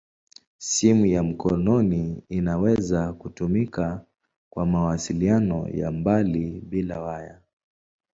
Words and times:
Simu 0.57 1.05
ya 1.05 1.23
mkononi 1.23 2.23
inaweza 2.29 3.13
kutumika 3.13 4.05
kwa 4.49 4.65
mawasiliano 4.65 5.67
ya 5.69 5.91
mbali 5.91 6.61
bila 6.61 7.01
waya. 7.01 7.41